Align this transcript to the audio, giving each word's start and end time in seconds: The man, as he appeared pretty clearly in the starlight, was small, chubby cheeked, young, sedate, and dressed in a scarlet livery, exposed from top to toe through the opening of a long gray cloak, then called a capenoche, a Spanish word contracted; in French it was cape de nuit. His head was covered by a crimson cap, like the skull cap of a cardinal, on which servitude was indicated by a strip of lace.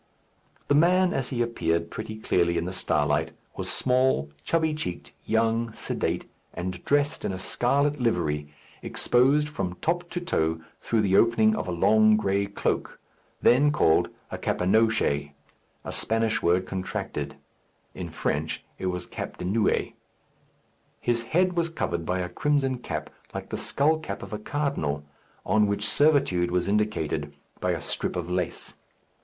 The 0.67 0.73
man, 0.73 1.13
as 1.13 1.27
he 1.29 1.43
appeared 1.43 1.91
pretty 1.91 2.15
clearly 2.17 2.57
in 2.57 2.65
the 2.65 2.73
starlight, 2.73 3.33
was 3.55 3.69
small, 3.69 4.31
chubby 4.43 4.73
cheeked, 4.73 5.11
young, 5.25 5.71
sedate, 5.73 6.27
and 6.55 6.83
dressed 6.85 7.23
in 7.23 7.31
a 7.31 7.37
scarlet 7.37 7.99
livery, 7.99 8.51
exposed 8.81 9.47
from 9.47 9.75
top 9.75 10.09
to 10.09 10.19
toe 10.19 10.59
through 10.79 11.01
the 11.01 11.15
opening 11.15 11.55
of 11.55 11.67
a 11.67 11.71
long 11.71 12.17
gray 12.17 12.47
cloak, 12.47 12.99
then 13.43 13.71
called 13.71 14.09
a 14.31 14.39
capenoche, 14.39 15.33
a 15.85 15.91
Spanish 15.91 16.41
word 16.41 16.65
contracted; 16.65 17.35
in 17.93 18.09
French 18.09 18.63
it 18.79 18.87
was 18.87 19.05
cape 19.05 19.37
de 19.37 19.45
nuit. 19.45 19.93
His 20.99 21.21
head 21.25 21.53
was 21.53 21.69
covered 21.69 22.07
by 22.07 22.21
a 22.21 22.29
crimson 22.29 22.79
cap, 22.79 23.11
like 23.35 23.49
the 23.51 23.55
skull 23.55 23.99
cap 23.99 24.23
of 24.23 24.33
a 24.33 24.39
cardinal, 24.39 25.05
on 25.45 25.67
which 25.67 25.85
servitude 25.85 26.49
was 26.49 26.67
indicated 26.67 27.35
by 27.59 27.69
a 27.69 27.79
strip 27.81 28.15
of 28.15 28.27
lace. 28.31 28.73